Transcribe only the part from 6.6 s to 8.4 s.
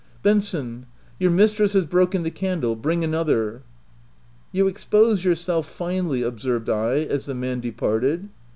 I as the man departed.